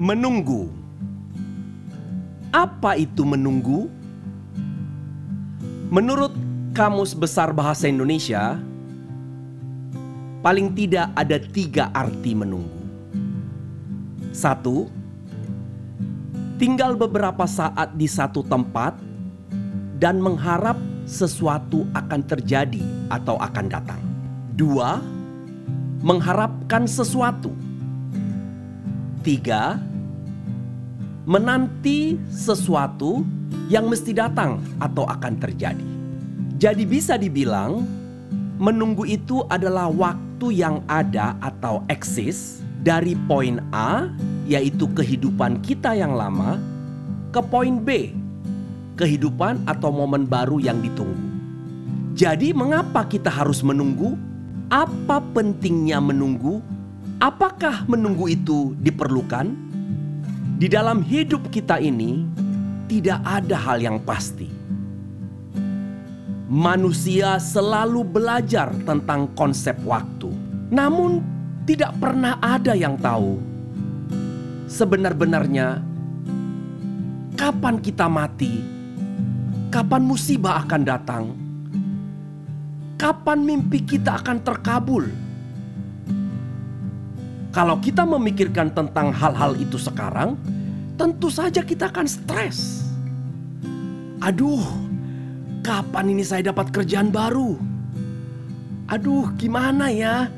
Menunggu. 0.00 0.72
Apa 2.52 2.96
itu 2.96 3.24
menunggu? 3.28 3.92
Menurut 5.92 6.32
Kamus 6.72 7.12
Besar 7.12 7.52
Bahasa 7.52 7.84
Indonesia, 7.84 8.56
paling 10.40 10.72
tidak 10.72 11.12
ada 11.12 11.36
tiga 11.36 11.92
arti 11.92 12.32
menunggu. 12.32 12.80
Satu, 14.32 14.88
tinggal 16.56 16.96
beberapa 16.96 17.44
saat 17.44 17.92
di 17.92 18.08
satu 18.08 18.40
tempat 18.40 18.96
dan 20.00 20.16
mengharap 20.24 20.80
sesuatu 21.04 21.84
akan 21.92 22.20
terjadi 22.24 22.80
atau 23.12 23.36
akan 23.36 23.66
datang. 23.68 24.00
Dua, 24.56 24.96
mengharapkan 26.00 26.88
sesuatu. 26.88 27.52
Tiga, 29.22 29.78
menanti 31.30 32.18
sesuatu 32.26 33.22
yang 33.70 33.86
mesti 33.86 34.10
datang 34.10 34.58
atau 34.82 35.06
akan 35.06 35.38
terjadi. 35.38 35.86
Jadi 36.58 36.82
bisa 36.82 37.14
dibilang 37.14 37.86
menunggu 38.58 39.06
itu 39.06 39.46
adalah 39.46 39.86
waktu 39.94 40.58
yang 40.58 40.82
ada 40.90 41.38
atau 41.38 41.86
eksis 41.86 42.66
dari 42.82 43.14
poin 43.30 43.62
A 43.70 44.10
yaitu 44.50 44.90
kehidupan 44.90 45.62
kita 45.62 45.94
yang 45.94 46.18
lama 46.18 46.58
ke 47.30 47.38
poin 47.46 47.78
B 47.78 48.10
kehidupan 48.98 49.70
atau 49.70 49.94
momen 49.94 50.26
baru 50.26 50.58
yang 50.58 50.82
ditunggu. 50.82 51.30
Jadi 52.18 52.50
mengapa 52.52 53.06
kita 53.06 53.30
harus 53.30 53.62
menunggu? 53.62 54.18
Apa 54.68 55.22
pentingnya 55.32 56.02
menunggu? 56.02 56.60
Apakah 57.22 57.86
menunggu 57.86 58.34
itu 58.34 58.74
diperlukan? 58.82 59.54
Di 60.58 60.66
dalam 60.66 61.06
hidup 61.06 61.54
kita 61.54 61.78
ini, 61.78 62.26
tidak 62.90 63.22
ada 63.22 63.54
hal 63.62 63.78
yang 63.78 64.02
pasti. 64.02 64.50
Manusia 66.50 67.38
selalu 67.38 68.02
belajar 68.02 68.74
tentang 68.82 69.30
konsep 69.38 69.78
waktu, 69.86 70.34
namun 70.74 71.22
tidak 71.62 71.94
pernah 72.02 72.42
ada 72.42 72.74
yang 72.74 72.98
tahu 72.98 73.38
sebenar-benarnya 74.66 75.78
kapan 77.38 77.78
kita 77.78 78.10
mati, 78.10 78.66
kapan 79.70 80.02
musibah 80.02 80.66
akan 80.66 80.82
datang, 80.82 81.24
kapan 82.98 83.46
mimpi 83.46 83.78
kita 83.78 84.18
akan 84.18 84.42
terkabul 84.42 85.06
kalau 87.52 87.76
kita 87.84 88.08
memikirkan 88.08 88.72
tentang 88.72 89.12
hal-hal 89.12 89.52
itu 89.60 89.76
sekarang, 89.76 90.40
tentu 90.96 91.28
saja 91.28 91.60
kita 91.60 91.92
akan 91.92 92.08
stres. 92.08 92.88
Aduh, 94.24 94.64
kapan 95.60 96.16
ini 96.16 96.24
saya 96.24 96.48
dapat 96.48 96.72
kerjaan 96.72 97.12
baru? 97.12 97.60
Aduh, 98.88 99.28
gimana 99.36 99.92
ya? 99.92 100.32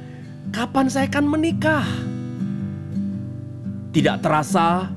Kapan 0.50 0.90
saya 0.90 1.06
akan 1.06 1.26
menikah? 1.30 1.86
Tidak 3.94 4.18
terasa, 4.18 4.90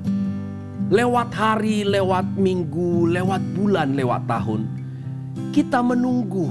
lewat 0.89 1.29
hari, 1.37 1.85
lewat 1.85 2.25
minggu, 2.33 3.13
lewat 3.13 3.45
bulan, 3.53 3.93
lewat 3.93 4.25
tahun, 4.25 4.65
kita 5.53 5.85
menunggu 5.85 6.49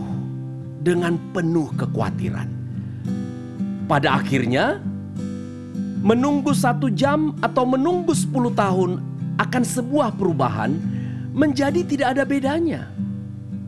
dengan 0.86 1.18
penuh 1.34 1.74
kekhawatiran. 1.74 2.46
Pada 3.90 4.22
akhirnya, 4.22 4.78
menunggu 6.06 6.54
satu 6.54 6.86
jam 6.86 7.34
atau 7.42 7.66
menunggu 7.66 8.14
10 8.14 8.54
tahun 8.54 9.02
akan 9.42 9.62
sebuah 9.66 10.14
perubahan 10.14 10.78
menjadi 11.34 11.82
tidak 11.82 12.14
ada 12.14 12.22
bedanya. 12.22 12.86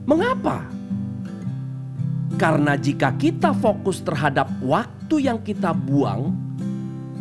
Mengapa? 0.07 0.63
Karena 2.39 2.79
jika 2.79 3.11
kita 3.19 3.51
fokus 3.59 3.99
terhadap 3.99 4.47
waktu 4.63 5.27
yang 5.27 5.43
kita 5.43 5.75
buang, 5.75 6.31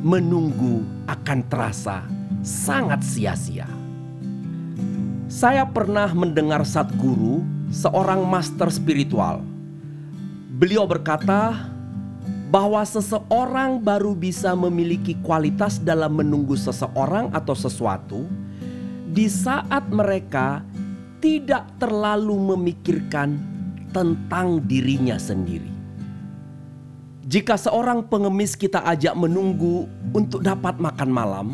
menunggu 0.05 0.85
akan 1.09 1.41
terasa 1.49 2.05
sangat 2.45 3.01
sia-sia. 3.01 3.65
Saya 5.25 5.65
pernah 5.65 6.13
mendengar 6.13 6.61
satu 6.61 6.93
guru, 6.93 7.41
seorang 7.73 8.21
master 8.21 8.69
spiritual. 8.69 9.41
Beliau 10.61 10.85
berkata, 10.85 11.73
bahwa 12.47 12.79
seseorang 12.87 13.83
baru 13.83 14.15
bisa 14.15 14.55
memiliki 14.55 15.19
kualitas 15.19 15.83
dalam 15.83 16.15
menunggu 16.15 16.55
seseorang 16.55 17.27
atau 17.35 17.51
sesuatu 17.51 18.23
di 19.11 19.27
saat 19.27 19.91
mereka 19.91 20.63
tidak 21.19 21.67
terlalu 21.81 22.55
memikirkan 22.55 23.35
tentang 23.91 24.63
dirinya 24.63 25.19
sendiri. 25.19 25.73
Jika 27.27 27.59
seorang 27.59 28.07
pengemis 28.07 28.55
kita 28.55 28.79
ajak 28.87 29.11
menunggu 29.19 29.83
untuk 30.15 30.39
dapat 30.39 30.79
makan 30.79 31.09
malam, 31.11 31.47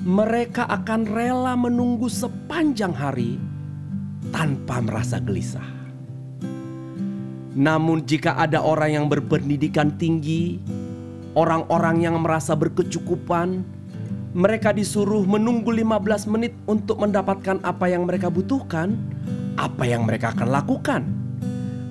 mereka 0.00 0.64
akan 0.64 1.04
rela 1.04 1.52
menunggu 1.52 2.08
sepanjang 2.08 2.96
hari 2.96 3.36
tanpa 4.32 4.80
merasa 4.80 5.20
gelisah. 5.20 5.73
Namun 7.54 8.02
jika 8.02 8.34
ada 8.34 8.58
orang 8.58 8.98
yang 8.98 9.06
berpendidikan 9.06 9.94
tinggi, 9.94 10.58
orang-orang 11.38 12.02
yang 12.02 12.18
merasa 12.18 12.58
berkecukupan, 12.58 13.62
mereka 14.34 14.74
disuruh 14.74 15.22
menunggu 15.22 15.70
15 15.70 16.26
menit 16.26 16.50
untuk 16.66 16.98
mendapatkan 16.98 17.62
apa 17.62 17.86
yang 17.86 18.10
mereka 18.10 18.26
butuhkan, 18.26 18.98
apa 19.54 19.86
yang 19.86 20.02
mereka 20.02 20.34
akan 20.34 20.50
lakukan. 20.50 21.02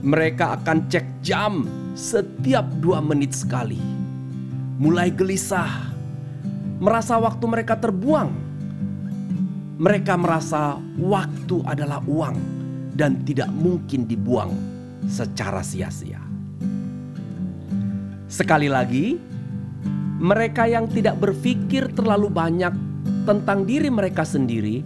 Mereka 0.03 0.59
akan 0.59 0.91
cek 0.91 1.23
jam 1.23 1.63
setiap 1.96 2.68
dua 2.84 3.00
menit 3.00 3.31
sekali. 3.31 3.79
Mulai 4.84 5.16
gelisah, 5.16 5.96
merasa 6.84 7.16
waktu 7.16 7.46
mereka 7.47 7.79
terbuang. 7.79 8.35
Mereka 9.79 10.19
merasa 10.19 10.75
waktu 11.00 11.63
adalah 11.63 12.03
uang 12.03 12.35
dan 13.00 13.23
tidak 13.23 13.47
mungkin 13.56 14.03
dibuang 14.03 14.72
secara 15.08 15.64
sia-sia. 15.64 16.22
Sekali 18.30 18.66
lagi, 18.66 19.19
mereka 20.18 20.66
yang 20.66 20.90
tidak 20.90 21.19
berpikir 21.22 21.91
terlalu 21.94 22.31
banyak 22.31 22.74
tentang 23.28 23.68
diri 23.68 23.91
mereka 23.91 24.25
sendiri 24.25 24.81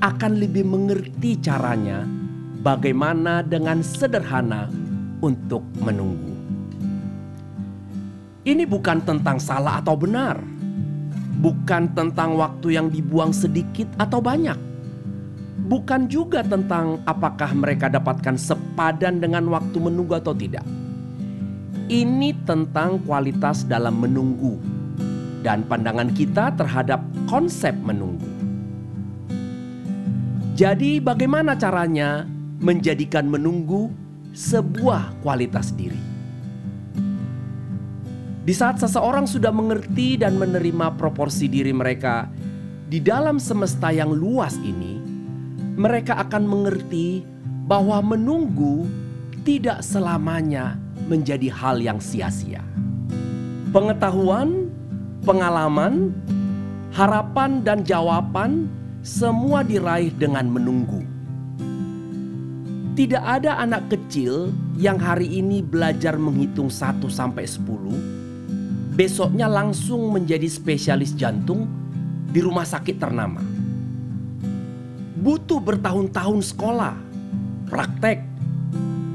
akan 0.00 0.32
lebih 0.40 0.64
mengerti 0.64 1.36
caranya 1.38 2.04
bagaimana 2.64 3.44
dengan 3.44 3.84
sederhana 3.84 4.66
untuk 5.20 5.60
menunggu. 5.80 6.32
Ini 8.40 8.64
bukan 8.64 9.04
tentang 9.04 9.36
salah 9.36 9.84
atau 9.84 9.94
benar, 10.00 10.40
bukan 11.44 11.92
tentang 11.92 12.40
waktu 12.40 12.80
yang 12.80 12.88
dibuang 12.88 13.36
sedikit 13.36 13.86
atau 14.00 14.24
banyak 14.24 14.69
bukan 15.66 16.08
juga 16.08 16.40
tentang 16.40 17.02
apakah 17.04 17.52
mereka 17.52 17.92
dapatkan 17.92 18.36
sepadan 18.40 19.20
dengan 19.20 19.48
waktu 19.52 19.76
menunggu 19.76 20.16
atau 20.16 20.32
tidak. 20.32 20.64
Ini 21.90 22.32
tentang 22.46 23.02
kualitas 23.02 23.66
dalam 23.66 23.98
menunggu 23.98 24.56
dan 25.42 25.66
pandangan 25.66 26.14
kita 26.14 26.54
terhadap 26.54 27.02
konsep 27.26 27.74
menunggu. 27.82 28.28
Jadi, 30.54 31.00
bagaimana 31.00 31.56
caranya 31.56 32.28
menjadikan 32.60 33.24
menunggu 33.24 33.88
sebuah 34.36 35.24
kualitas 35.24 35.72
diri? 35.72 35.96
Di 38.44 38.52
saat 38.52 38.76
seseorang 38.76 39.24
sudah 39.24 39.52
mengerti 39.52 40.20
dan 40.20 40.36
menerima 40.36 41.00
proporsi 41.00 41.48
diri 41.48 41.72
mereka 41.72 42.28
di 42.90 43.00
dalam 43.00 43.40
semesta 43.40 43.88
yang 43.88 44.12
luas 44.12 44.60
ini, 44.60 44.99
mereka 45.80 46.20
akan 46.20 46.44
mengerti 46.44 47.24
bahwa 47.64 48.04
menunggu 48.04 48.84
tidak 49.48 49.80
selamanya 49.80 50.76
menjadi 51.08 51.48
hal 51.48 51.80
yang 51.80 51.96
sia-sia. 51.96 52.60
Pengetahuan, 53.72 54.68
pengalaman, 55.24 56.12
harapan, 56.92 57.64
dan 57.64 57.80
jawaban 57.80 58.68
semua 59.00 59.64
diraih 59.64 60.12
dengan 60.12 60.52
menunggu. 60.52 61.00
Tidak 62.92 63.24
ada 63.24 63.56
anak 63.56 63.88
kecil 63.88 64.52
yang 64.76 65.00
hari 65.00 65.40
ini 65.40 65.64
belajar 65.64 66.20
menghitung 66.20 66.68
1 66.68 67.08
sampai 67.08 67.48
10, 67.48 68.92
besoknya 68.92 69.48
langsung 69.48 70.12
menjadi 70.12 70.44
spesialis 70.44 71.16
jantung 71.16 71.64
di 72.28 72.44
rumah 72.44 72.68
sakit 72.68 73.00
ternama 73.00 73.49
butuh 75.20 75.60
bertahun-tahun 75.60 76.40
sekolah, 76.56 76.96
praktek, 77.68 78.24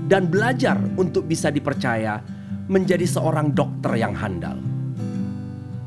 dan 0.05 0.29
belajar 0.29 0.77
untuk 1.01 1.25
bisa 1.25 1.49
dipercaya 1.49 2.21
menjadi 2.69 3.09
seorang 3.09 3.49
dokter 3.49 3.97
yang 3.97 4.13
handal. 4.13 4.61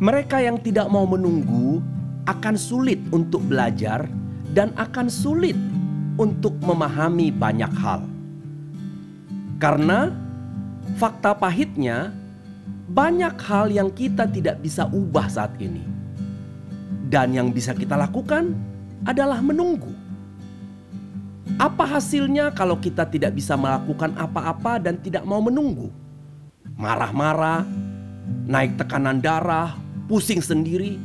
Mereka 0.03 0.43
yang 0.43 0.59
tidak 0.59 0.91
mau 0.91 1.07
menunggu 1.07 1.79
akan 2.27 2.55
sulit 2.59 2.99
untuk 3.15 3.47
belajar 3.47 4.11
dan 4.51 4.75
akan 4.75 5.07
sulit 5.07 5.55
untuk 6.19 6.59
memahami 6.63 7.31
banyak 7.31 7.71
hal. 7.79 8.03
Karena 9.59 10.11
fakta 10.99 11.35
pahitnya, 11.35 12.11
banyak 12.91 13.35
hal 13.43 13.71
yang 13.71 13.91
kita 13.91 14.27
tidak 14.31 14.63
bisa 14.63 14.87
ubah 14.91 15.27
saat 15.31 15.55
ini, 15.59 15.83
dan 17.11 17.35
yang 17.35 17.51
bisa 17.51 17.75
kita 17.75 17.99
lakukan 17.99 18.55
adalah 19.03 19.43
menunggu. 19.43 20.08
Apa 21.59 21.99
hasilnya 21.99 22.55
kalau 22.55 22.79
kita 22.79 23.03
tidak 23.11 23.35
bisa 23.35 23.59
melakukan 23.59 24.15
apa-apa 24.15 24.79
dan 24.79 24.95
tidak 25.03 25.27
mau 25.27 25.43
menunggu? 25.43 25.91
Marah-marah, 26.79 27.67
naik 28.47 28.79
tekanan 28.79 29.19
darah, 29.19 29.75
pusing 30.07 30.39
sendiri, 30.39 31.03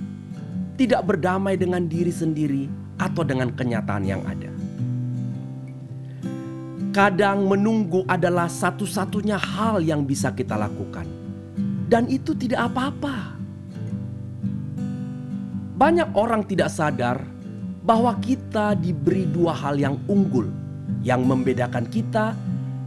tidak 0.77 1.09
berdamai 1.09 1.57
dengan 1.57 1.89
diri 1.89 2.13
sendiri 2.13 2.69
atau 3.01 3.25
dengan 3.25 3.49
kenyataan 3.49 4.05
yang 4.05 4.21
ada. 4.29 4.53
Kadang 6.93 7.49
menunggu 7.49 8.05
adalah 8.05 8.45
satu-satunya 8.45 9.41
hal 9.41 9.81
yang 9.81 10.05
bisa 10.05 10.29
kita 10.29 10.53
lakukan, 10.53 11.09
dan 11.89 12.05
itu 12.05 12.37
tidak 12.37 12.69
apa-apa. 12.69 13.33
Banyak 15.73 16.13
orang 16.13 16.45
tidak 16.45 16.69
sadar 16.69 17.32
bahwa 17.83 18.15
kita 18.23 18.79
diberi 18.79 19.27
dua 19.27 19.51
hal 19.51 19.75
yang 19.75 19.99
unggul 20.07 20.47
yang 21.03 21.27
membedakan 21.27 21.83
kita 21.91 22.31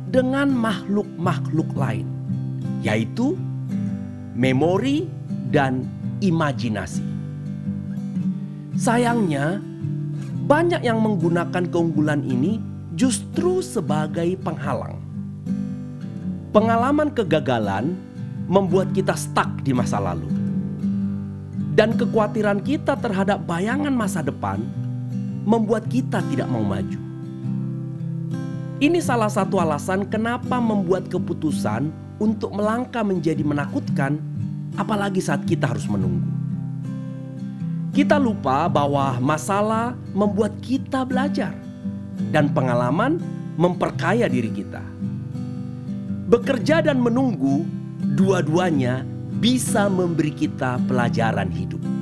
dengan 0.09 0.49
makhluk-makhluk 0.49 1.69
lain, 1.77 2.09
yaitu 2.81 3.37
memori 4.33 5.05
dan 5.53 5.85
imajinasi. 6.25 7.05
Sayangnya, 8.77 9.61
banyak 10.49 10.81
yang 10.81 11.01
menggunakan 11.01 11.69
keunggulan 11.69 12.25
ini 12.25 12.61
justru 12.97 13.61
sebagai 13.61 14.37
penghalang. 14.41 14.97
Pengalaman 16.57 17.13
kegagalan 17.13 17.93
membuat 18.49 18.97
kita 18.97 19.13
stuck 19.13 19.61
di 19.61 19.77
masa 19.77 20.01
lalu. 20.01 20.29
Dan 21.77 21.93
kekhawatiran 21.93 22.65
kita 22.65 22.97
terhadap 22.97 23.45
bayangan 23.45 23.93
masa 23.93 24.25
depan 24.25 24.65
membuat 25.47 25.87
kita 25.87 26.21
tidak 26.29 26.51
mau 26.51 26.67
maju. 26.67 27.01
Ini 28.77 29.01
salah 29.01 29.33
satu 29.33 29.57
alasan 29.57 30.05
kenapa 30.05 30.61
membuat 30.61 31.09
keputusan 31.09 31.89
untuk 32.21 32.53
melangkah 32.53 33.01
menjadi 33.01 33.41
menakutkan, 33.41 34.21
apalagi 34.77 35.25
saat 35.25 35.49
kita 35.49 35.73
harus 35.73 35.89
menunggu. 35.89 36.29
Kita 37.97 38.21
lupa 38.21 38.69
bahwa 38.69 39.17
masalah 39.25 39.97
membuat 40.13 40.61
kita 40.61 41.09
belajar 41.09 41.57
dan 42.29 42.53
pengalaman 42.53 43.17
memperkaya 43.57 44.29
diri 44.29 44.53
kita. 44.53 44.85
Bekerja 46.29 46.85
dan 46.85 47.01
menunggu, 47.01 47.65
dua-duanya 48.19 49.09
bisa 49.41 49.89
memberi 49.89 50.37
kita 50.37 50.77
pelajaran 50.85 51.49
hidup. 51.49 51.96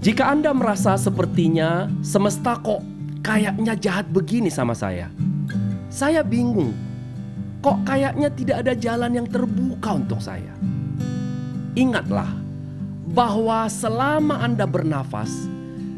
Jika 0.00 0.32
Anda 0.32 0.56
merasa 0.56 0.96
sepertinya 0.96 1.88
semesta 2.00 2.56
kok 2.56 2.80
kayaknya 3.20 3.76
jahat 3.76 4.08
begini 4.08 4.48
sama 4.48 4.72
saya, 4.72 5.12
saya 5.92 6.24
bingung. 6.24 6.72
Kok 7.60 7.84
kayaknya 7.84 8.32
tidak 8.32 8.56
ada 8.64 8.72
jalan 8.72 9.12
yang 9.20 9.28
terbuka 9.28 10.00
untuk 10.00 10.16
saya? 10.24 10.56
Ingatlah 11.76 12.32
bahwa 13.12 13.68
selama 13.68 14.40
Anda 14.40 14.64
bernafas, 14.64 15.28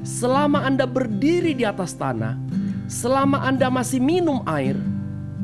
Selama 0.02 0.66
Anda 0.66 0.82
berdiri 0.82 1.54
di 1.54 1.62
atas 1.62 1.94
tanah, 1.94 2.34
selama 2.90 3.46
Anda 3.46 3.70
masih 3.70 4.02
minum 4.02 4.42
air, 4.50 4.74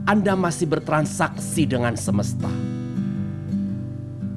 Anda 0.02 0.34
masih 0.34 0.66
bertransaksi 0.66 1.62
dengan 1.62 1.94
semesta. 1.94 2.50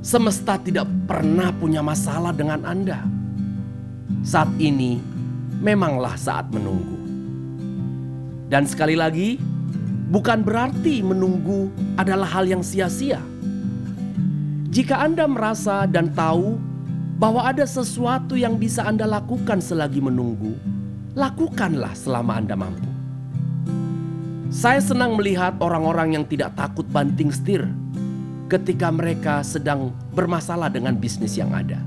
Semesta 0.06 0.62
tidak 0.62 0.86
pernah 1.10 1.50
punya 1.58 1.82
masalah 1.82 2.30
dengan 2.38 2.62
Anda. 2.70 3.02
Saat 4.22 4.54
ini 4.62 5.02
memanglah 5.62 6.14
saat 6.14 6.46
menunggu. 6.54 6.98
Dan 8.54 8.70
sekali 8.70 8.94
lagi, 8.94 9.42
bukan 10.14 10.46
berarti 10.46 11.02
menunggu 11.02 11.74
adalah 11.98 12.30
hal 12.30 12.46
yang 12.46 12.62
sia-sia. 12.62 13.18
Jika 14.70 15.02
Anda 15.02 15.26
merasa 15.26 15.90
dan 15.90 16.14
tahu 16.14 16.62
bahwa 17.18 17.50
ada 17.50 17.66
sesuatu 17.66 18.38
yang 18.38 18.62
bisa 18.62 18.86
Anda 18.86 19.10
lakukan 19.10 19.58
selagi 19.58 20.00
menunggu, 20.06 20.54
lakukanlah 21.18 21.98
selama 21.98 22.38
Anda 22.38 22.54
mampu. 22.54 22.90
Saya 24.52 24.84
senang 24.84 25.16
melihat 25.16 25.56
orang-orang 25.64 26.20
yang 26.20 26.26
tidak 26.28 26.54
takut 26.60 26.84
banting 26.92 27.32
setir 27.32 27.66
ketika 28.52 28.92
mereka 28.92 29.42
sedang 29.48 29.96
bermasalah 30.12 30.68
dengan 30.68 30.94
bisnis 30.94 31.40
yang 31.40 31.56
ada. 31.56 31.80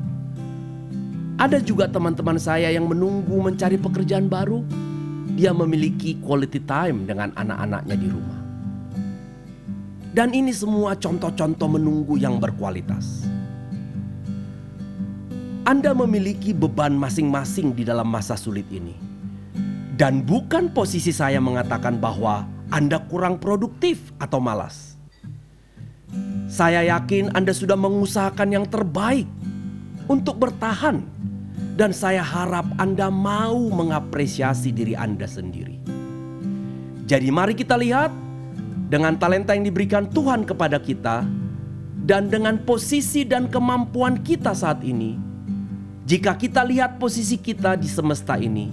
Ada 1.35 1.59
juga 1.59 1.91
teman-teman 1.91 2.39
saya 2.39 2.71
yang 2.71 2.87
menunggu 2.87 3.43
mencari 3.43 3.75
pekerjaan 3.75 4.31
baru. 4.31 4.63
Dia 5.35 5.51
memiliki 5.51 6.15
quality 6.23 6.63
time 6.63 7.11
dengan 7.11 7.35
anak-anaknya 7.35 7.97
di 7.99 8.07
rumah. 8.07 8.41
Dan 10.15 10.31
ini 10.31 10.55
semua 10.55 10.95
contoh-contoh 10.95 11.75
menunggu 11.75 12.15
yang 12.15 12.39
berkualitas. 12.39 13.27
Anda 15.67 15.91
memiliki 15.91 16.55
beban 16.55 16.95
masing-masing 16.95 17.75
di 17.75 17.83
dalam 17.83 18.07
masa 18.07 18.39
sulit 18.39 18.71
ini. 18.71 18.95
Dan 19.99 20.23
bukan 20.23 20.71
posisi 20.71 21.11
saya 21.11 21.43
mengatakan 21.43 21.99
bahwa 21.99 22.47
Anda 22.71 23.03
kurang 23.11 23.43
produktif 23.43 24.15
atau 24.23 24.39
malas. 24.39 24.95
Saya 26.47 26.87
yakin 26.95 27.35
Anda 27.35 27.51
sudah 27.51 27.75
mengusahakan 27.75 28.55
yang 28.55 28.67
terbaik 28.71 29.27
untuk 30.11 30.41
bertahan, 30.41 31.03
dan 31.75 31.91
saya 31.91 32.23
harap 32.23 32.65
Anda 32.77 33.09
mau 33.09 33.71
mengapresiasi 33.71 34.71
diri 34.71 34.95
Anda 34.95 35.25
sendiri. 35.25 35.81
Jadi, 37.05 37.29
mari 37.29 37.53
kita 37.53 37.77
lihat 37.77 38.11
dengan 38.89 39.17
talenta 39.21 39.53
yang 39.53 39.67
diberikan 39.67 40.09
Tuhan 40.09 40.49
kepada 40.49 40.81
kita, 40.81 41.25
dan 42.05 42.29
dengan 42.29 42.61
posisi 42.61 43.25
dan 43.25 43.49
kemampuan 43.49 44.21
kita 44.21 44.53
saat 44.53 44.85
ini 44.85 45.35
jika 46.05 46.37
kita 46.37 46.61
lihat 46.61 47.01
posisi 47.01 47.41
kita 47.41 47.81
di 47.81 47.89
semesta 47.89 48.37
ini, 48.37 48.69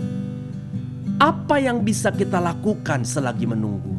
apa 1.15 1.63
yang 1.63 1.79
bisa 1.79 2.11
kita 2.11 2.43
lakukan 2.43 3.07
selagi 3.07 3.47
menunggu? 3.47 3.95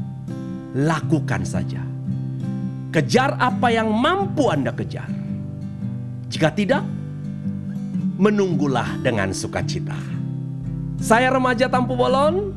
Lakukan 0.77 1.41
saja. 1.49 1.81
Kejar 2.93 3.41
apa 3.41 3.73
yang 3.73 3.89
mampu 3.89 4.53
Anda 4.53 4.69
kejar. 4.77 5.09
Jika 6.29 6.53
tidak, 6.53 6.85
menunggulah 8.23 9.03
dengan 9.03 9.35
sukacita. 9.35 9.99
Saya 11.03 11.35
remaja 11.35 11.67
Tampu 11.67 11.99
Bolon. 11.99 12.55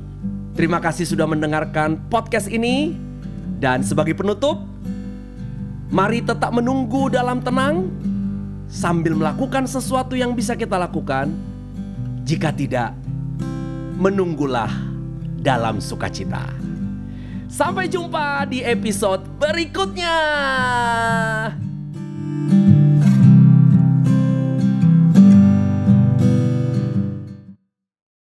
Terima 0.54 0.78
kasih 0.78 1.10
sudah 1.10 1.26
mendengarkan 1.26 1.98
podcast 2.06 2.46
ini. 2.54 2.94
Dan 3.58 3.82
sebagai 3.82 4.14
penutup, 4.14 4.62
mari 5.90 6.22
tetap 6.22 6.54
menunggu 6.54 7.10
dalam 7.10 7.42
tenang 7.42 7.90
sambil 8.70 9.18
melakukan 9.18 9.66
sesuatu 9.66 10.14
yang 10.14 10.38
bisa 10.38 10.54
kita 10.54 10.78
lakukan. 10.78 11.34
Jika 12.30 12.54
tidak, 12.54 12.94
menunggulah 13.98 14.70
dalam 15.42 15.82
sukacita. 15.82 16.46
Sampai 17.50 17.90
jumpa 17.90 18.46
di 18.46 18.62
episode 18.62 19.26
berikutnya. 19.42 20.18